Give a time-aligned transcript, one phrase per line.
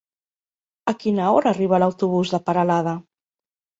[0.93, 2.99] A quina hora arriba l'autobús de Peralada?